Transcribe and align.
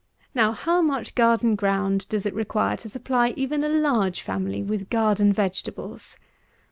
Now, 0.33 0.51
how 0.53 0.81
much 0.81 1.13
garden 1.13 1.53
ground 1.53 2.09
does 2.09 2.25
it 2.25 2.33
require 2.33 2.75
to 2.77 2.89
supply 2.89 3.35
even 3.37 3.63
a 3.63 3.69
large 3.69 4.23
family 4.23 4.63
with 4.63 4.89
garden 4.89 5.31
vegetables? 5.31 6.17